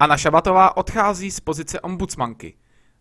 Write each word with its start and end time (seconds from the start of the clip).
Anna 0.00 0.16
Šabatová 0.16 0.76
odchází 0.76 1.30
z 1.30 1.40
pozice 1.40 1.80
ombudsmanky. 1.80 2.54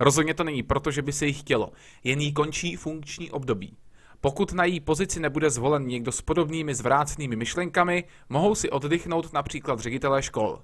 Rozhodně 0.00 0.34
to 0.34 0.44
není 0.44 0.62
proto, 0.62 0.90
že 0.90 1.02
by 1.02 1.12
se 1.12 1.26
jí 1.26 1.32
chtělo, 1.32 1.72
jen 2.04 2.20
jí 2.20 2.32
končí 2.32 2.76
funkční 2.76 3.30
období. 3.30 3.76
Pokud 4.20 4.52
na 4.52 4.64
její 4.64 4.80
pozici 4.80 5.20
nebude 5.20 5.50
zvolen 5.50 5.86
někdo 5.86 6.12
s 6.12 6.20
podobnými 6.22 6.74
zvrácenými 6.74 7.36
myšlenkami, 7.36 8.04
mohou 8.28 8.54
si 8.54 8.70
oddychnout 8.70 9.32
například 9.32 9.80
ředitelé 9.80 10.22
škol. 10.22 10.62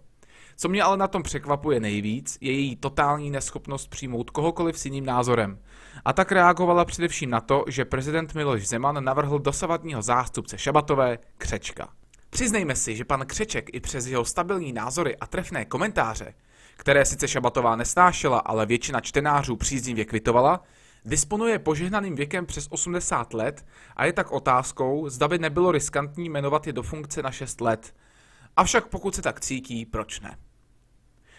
Co 0.57 0.69
mě 0.69 0.83
ale 0.83 0.97
na 0.97 1.09
tom 1.09 1.23
překvapuje 1.23 1.81
nejvíc, 1.81 2.39
je 2.41 2.53
její 2.53 2.77
totální 2.77 3.30
neschopnost 3.30 3.91
přijmout 3.91 4.30
kohokoliv 4.30 4.79
s 4.79 4.85
jiným 4.85 5.07
názorem. 5.07 5.59
A 6.05 6.12
tak 6.12 6.33
reagovala 6.33 6.85
především 6.85 7.30
na 7.30 7.41
to, 7.41 7.64
že 7.69 7.85
prezident 7.85 8.35
Miloš 8.35 8.69
Zeman 8.69 9.05
navrhl 9.05 9.39
dosavadního 9.39 10.03
zástupce 10.03 10.59
Šabatové 10.59 11.19
Křečka. 11.39 11.89
Přiznejme 12.35 12.77
si, 12.77 12.96
že 12.96 13.05
pan 13.05 13.27
Křeček 13.27 13.75
i 13.75 13.80
přes 13.80 14.07
jeho 14.07 14.25
stabilní 14.25 14.73
názory 14.73 15.17
a 15.17 15.27
trefné 15.27 15.65
komentáře, 15.65 16.35
které 16.77 17.05
sice 17.05 17.29
Šabatová 17.29 17.77
nesnášela, 17.77 18.39
ale 18.39 18.66
většina 18.66 19.01
čtenářů 19.01 19.56
příznivě 19.56 20.05
kvitovala, 20.05 20.62
disponuje 21.05 21.59
požehnaným 21.59 22.15
věkem 22.15 22.47
přes 22.47 22.66
80 22.70 23.34
let 23.34 23.66
a 23.97 24.05
je 24.05 24.12
tak 24.12 24.33
otázkou, 24.33 25.09
zda 25.09 25.29
by 25.29 25.39
nebylo 25.39 25.73
riskantní 25.73 26.29
jmenovat 26.29 26.66
je 26.66 26.73
do 26.73 26.83
funkce 26.83 27.23
na 27.23 27.30
6 27.30 27.61
let. 27.61 27.95
Avšak 28.56 28.87
pokud 28.87 29.14
se 29.14 29.23
tak 29.23 29.41
cítí, 29.41 29.87
proč 29.87 30.20
ne? 30.20 30.39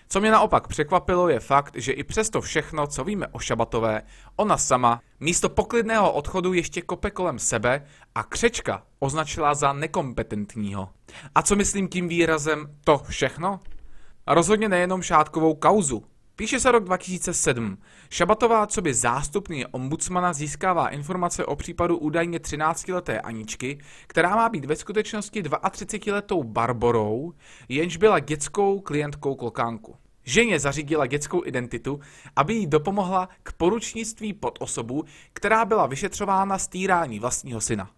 Co 0.09 0.19
mě 0.19 0.31
naopak 0.31 0.67
překvapilo 0.67 1.29
je 1.29 1.39
fakt, 1.39 1.75
že 1.75 1.91
i 1.91 2.03
přesto 2.03 2.41
všechno, 2.41 2.87
co 2.87 3.03
víme 3.03 3.27
o 3.27 3.39
Šabatové, 3.39 4.01
ona 4.35 4.57
sama 4.57 5.01
místo 5.19 5.49
poklidného 5.49 6.11
odchodu 6.11 6.53
ještě 6.53 6.81
kope 6.81 7.11
kolem 7.11 7.39
sebe 7.39 7.85
a 8.15 8.23
křečka 8.23 8.83
označila 8.99 9.53
za 9.53 9.73
nekompetentního. 9.73 10.89
A 11.35 11.41
co 11.41 11.55
myslím 11.55 11.87
tím 11.87 12.07
výrazem 12.07 12.77
to 12.83 12.97
všechno? 12.97 13.59
Rozhodně 14.27 14.69
nejenom 14.69 15.01
šátkovou 15.01 15.55
kauzu. 15.55 16.03
Píše 16.35 16.59
se 16.59 16.71
rok 16.71 16.83
2007. 16.83 17.77
Šabatová, 18.09 18.67
co 18.67 18.81
by 18.81 18.93
zástupný 18.93 19.65
ombudsmana, 19.65 20.33
získává 20.33 20.89
informace 20.89 21.45
o 21.45 21.55
případu 21.55 21.97
údajně 21.97 22.39
13-leté 22.39 23.21
Aničky, 23.21 23.79
která 24.07 24.35
má 24.35 24.49
být 24.49 24.65
ve 24.65 24.75
skutečnosti 24.75 25.43
32-letou 25.43 26.43
Barborou, 26.43 27.33
jenž 27.69 27.97
byla 27.97 28.19
dětskou 28.19 28.79
klientkou 28.79 29.35
klokánku. 29.35 29.95
Ženě 30.23 30.59
zařídila 30.59 31.05
dětskou 31.05 31.45
identitu, 31.45 31.99
aby 32.35 32.53
jí 32.53 32.67
dopomohla 32.67 33.29
k 33.43 33.53
poručnictví 33.53 34.33
pod 34.33 34.57
osobu, 34.61 35.03
která 35.33 35.65
byla 35.65 35.87
vyšetřována 35.87 36.57
z 36.57 36.67
týrání 36.67 37.19
vlastního 37.19 37.61
syna. 37.61 37.89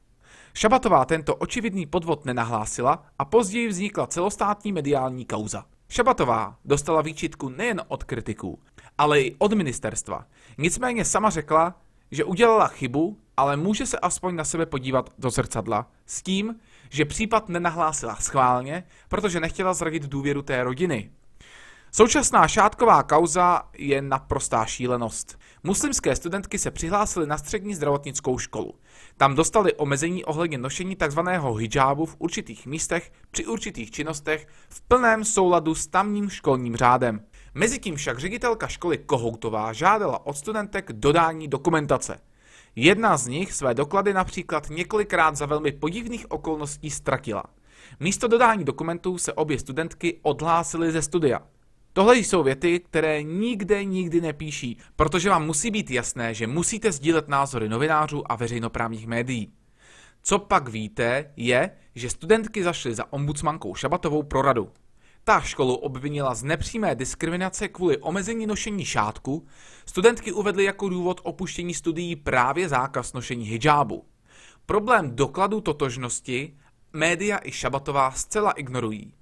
Šabatová 0.53 1.05
tento 1.05 1.35
očividný 1.35 1.85
podvod 1.85 2.25
nenahlásila 2.25 3.05
a 3.19 3.25
později 3.25 3.67
vznikla 3.67 4.07
celostátní 4.07 4.71
mediální 4.71 5.25
kauza. 5.25 5.65
Šabatová 5.89 6.57
dostala 6.65 7.01
výčitku 7.01 7.49
nejen 7.49 7.81
od 7.87 8.03
kritiků, 8.03 8.59
ale 8.97 9.21
i 9.21 9.35
od 9.37 9.53
ministerstva. 9.53 10.25
Nicméně 10.57 11.05
sama 11.05 11.29
řekla, 11.29 11.81
že 12.11 12.23
udělala 12.23 12.67
chybu, 12.67 13.17
ale 13.37 13.57
může 13.57 13.85
se 13.85 13.99
aspoň 13.99 14.35
na 14.35 14.43
sebe 14.43 14.65
podívat 14.65 15.09
do 15.17 15.29
zrcadla 15.29 15.91
s 16.05 16.21
tím, 16.21 16.55
že 16.89 17.05
případ 17.05 17.49
nenahlásila 17.49 18.15
schválně, 18.15 18.83
protože 19.09 19.39
nechtěla 19.39 19.73
zradit 19.73 20.03
důvěru 20.03 20.41
té 20.41 20.63
rodiny. 20.63 21.11
Současná 21.91 22.47
šátková 22.47 23.03
kauza 23.03 23.61
je 23.77 24.01
naprostá 24.01 24.65
šílenost. 24.65 25.39
Muslimské 25.63 26.15
studentky 26.15 26.59
se 26.59 26.71
přihlásily 26.71 27.27
na 27.27 27.37
střední 27.37 27.75
zdravotnickou 27.75 28.37
školu. 28.37 28.73
Tam 29.17 29.35
dostali 29.35 29.73
omezení 29.73 30.25
ohledně 30.25 30.57
nošení 30.57 30.95
tzv. 30.95 31.19
hijábu 31.57 32.05
v 32.05 32.15
určitých 32.19 32.65
místech 32.65 33.11
při 33.31 33.45
určitých 33.45 33.91
činnostech 33.91 34.47
v 34.69 34.81
plném 34.81 35.23
souladu 35.25 35.75
s 35.75 35.87
tamním 35.87 36.29
školním 36.29 36.75
řádem. 36.75 37.21
Mezitím 37.53 37.95
však 37.95 38.19
ředitelka 38.19 38.67
školy 38.67 38.97
Kohoutová 38.97 39.73
žádala 39.73 40.25
od 40.25 40.37
studentek 40.37 40.91
dodání 40.93 41.47
dokumentace. 41.47 42.19
Jedna 42.75 43.17
z 43.17 43.27
nich 43.27 43.53
své 43.53 43.73
doklady 43.73 44.13
například 44.13 44.69
několikrát 44.69 45.35
za 45.35 45.45
velmi 45.45 45.71
podivných 45.71 46.31
okolností 46.31 46.89
ztratila. 46.89 47.43
Místo 47.99 48.27
dodání 48.27 48.63
dokumentů 48.63 49.17
se 49.17 49.33
obě 49.33 49.59
studentky 49.59 50.19
odhlásily 50.21 50.91
ze 50.91 51.01
studia. 51.01 51.41
Tohle 51.97 52.17
jsou 52.17 52.43
věty, 52.43 52.79
které 52.79 53.23
nikde 53.23 53.83
nikdy 53.83 54.21
nepíší, 54.21 54.77
protože 54.95 55.29
vám 55.29 55.45
musí 55.45 55.71
být 55.71 55.91
jasné, 55.91 56.33
že 56.33 56.47
musíte 56.47 56.91
sdílet 56.91 57.27
názory 57.27 57.69
novinářů 57.69 58.31
a 58.31 58.35
veřejnoprávních 58.35 59.07
médií. 59.07 59.53
Co 60.21 60.39
pak 60.39 60.69
víte, 60.69 61.31
je, 61.35 61.71
že 61.95 62.09
studentky 62.09 62.63
zašly 62.63 62.95
za 62.95 63.13
ombudsmankou 63.13 63.75
Šabatovou 63.75 64.23
pro 64.23 64.41
radu. 64.41 64.71
Ta 65.23 65.41
školu 65.41 65.75
obvinila 65.75 66.35
z 66.35 66.43
nepřímé 66.43 66.95
diskriminace 66.95 67.67
kvůli 67.67 67.97
omezení 67.97 68.47
nošení 68.47 68.85
šátku, 68.85 69.47
studentky 69.85 70.31
uvedly 70.31 70.63
jako 70.63 70.89
důvod 70.89 71.21
opuštění 71.23 71.73
studií 71.73 72.15
právě 72.15 72.69
zákaz 72.69 73.13
nošení 73.13 73.45
hijábu. 73.45 74.05
Problém 74.65 75.15
dokladu 75.15 75.61
totožnosti 75.61 76.57
média 76.93 77.39
i 77.43 77.51
Šabatová 77.51 78.11
zcela 78.11 78.51
ignorují. 78.51 79.13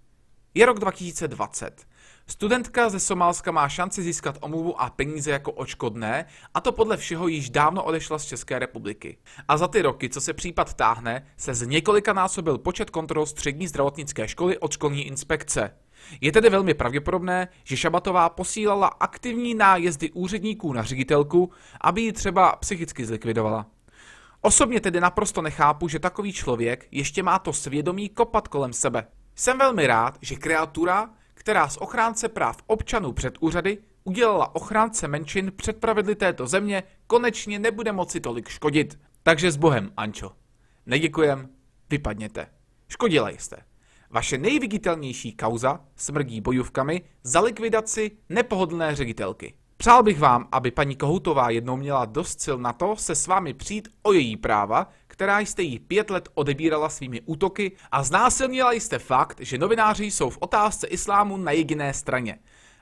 Je 0.53 0.65
rok 0.65 0.79
2020. 0.79 1.92
Studentka 2.27 2.89
ze 2.89 2.99
Somálska 2.99 3.51
má 3.51 3.69
šanci 3.69 4.03
získat 4.03 4.37
omluvu 4.41 4.81
a 4.81 4.89
peníze 4.89 5.31
jako 5.31 5.51
očkodné 5.51 6.25
a 6.53 6.61
to 6.61 6.71
podle 6.71 6.97
všeho 6.97 7.27
již 7.27 7.49
dávno 7.49 7.83
odešla 7.83 8.19
z 8.19 8.25
České 8.25 8.59
republiky. 8.59 9.17
A 9.47 9.57
za 9.57 9.67
ty 9.67 9.81
roky, 9.81 10.09
co 10.09 10.21
se 10.21 10.33
případ 10.33 10.73
táhne, 10.73 11.27
se 11.37 11.53
z 11.53 11.67
několika 11.67 12.13
násobil 12.13 12.57
počet 12.57 12.89
kontrol 12.89 13.25
střední 13.25 13.67
zdravotnické 13.67 14.27
školy 14.27 14.57
od 14.57 14.71
školní 14.71 15.07
inspekce. 15.07 15.77
Je 16.21 16.31
tedy 16.31 16.49
velmi 16.49 16.73
pravděpodobné, 16.73 17.47
že 17.63 17.77
Šabatová 17.77 18.29
posílala 18.29 18.87
aktivní 18.87 19.55
nájezdy 19.55 20.11
úředníků 20.11 20.73
na 20.73 20.83
ředitelku, 20.83 21.51
aby 21.81 22.01
ji 22.01 22.11
třeba 22.11 22.55
psychicky 22.55 23.05
zlikvidovala. 23.05 23.65
Osobně 24.41 24.81
tedy 24.81 24.99
naprosto 24.99 25.41
nechápu, 25.41 25.87
že 25.87 25.99
takový 25.99 26.33
člověk 26.33 26.87
ještě 26.91 27.23
má 27.23 27.39
to 27.39 27.53
svědomí 27.53 28.09
kopat 28.09 28.47
kolem 28.47 28.73
sebe. 28.73 29.07
Jsem 29.35 29.57
velmi 29.57 29.87
rád, 29.87 30.17
že 30.21 30.35
kreatura, 30.35 31.09
která 31.43 31.69
z 31.69 31.77
ochránce 31.77 32.29
práv 32.29 32.57
občanů 32.67 33.11
před 33.11 33.37
úřady 33.39 33.77
udělala 34.03 34.55
ochránce 34.55 35.07
menšin 35.07 35.51
před 35.55 35.77
pravidly 35.77 36.15
této 36.15 36.47
země, 36.47 36.83
konečně 37.07 37.59
nebude 37.59 37.91
moci 37.91 38.19
tolik 38.19 38.49
škodit. 38.49 38.99
Takže 39.23 39.51
s 39.51 39.57
Bohem, 39.57 39.91
Ančo. 39.97 40.31
Neděkujem, 40.85 41.49
vypadněte. 41.89 42.47
Škodila 42.87 43.29
jste. 43.29 43.57
Vaše 44.09 44.37
nejviditelnější 44.37 45.33
kauza 45.33 45.79
smrdí 45.95 46.41
bojůvkami 46.41 47.01
za 47.23 47.39
likvidaci 47.41 48.11
nepohodlné 48.29 48.95
ředitelky. 48.95 49.53
Přál 49.77 50.03
bych 50.03 50.19
vám, 50.19 50.47
aby 50.51 50.71
paní 50.71 50.95
Kohoutová 50.95 51.49
jednou 51.49 51.77
měla 51.77 52.05
dost 52.05 52.41
sil 52.45 52.57
na 52.57 52.73
to 52.73 52.95
se 52.95 53.15
s 53.15 53.27
vámi 53.27 53.53
přijít 53.53 53.87
o 54.03 54.13
její 54.13 54.37
práva, 54.37 54.89
která 55.13 55.39
jste 55.39 55.61
jí 55.61 55.79
pět 55.79 56.09
let 56.09 56.29
odebírala 56.33 56.89
svými 56.89 57.21
útoky 57.21 57.71
a 57.91 58.03
znásilnila 58.03 58.71
jste 58.71 58.99
fakt, 58.99 59.37
že 59.41 59.57
novináři 59.57 60.05
jsou 60.05 60.29
v 60.29 60.37
otázce 60.41 60.87
islámu 60.87 61.37
na 61.37 61.51
jediné 61.51 61.93
straně. 61.93 62.39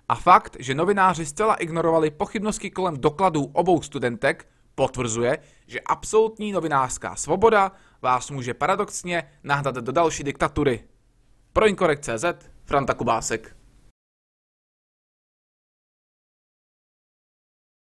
A 0.09 0.15
fakt, 0.15 0.57
že 0.59 0.75
novináři 0.75 1.25
zcela 1.25 1.55
ignorovali 1.55 2.11
pochybnosti 2.11 2.71
kolem 2.71 2.97
dokladů 2.97 3.43
obou 3.53 3.81
studentek, 3.81 4.47
potvrzuje, 4.75 5.37
že 5.67 5.79
absolutní 5.79 6.51
novinářská 6.51 7.15
svoboda 7.15 7.71
vás 8.01 8.31
může 8.31 8.53
paradoxně 8.53 9.23
nahnat 9.43 9.75
do 9.75 9.91
další 9.91 10.23
diktatury. 10.23 10.83
Pro 11.53 11.67
Inkorekt.cz 11.67 12.25
Franta 12.65 12.93
Kubásek 12.93 13.55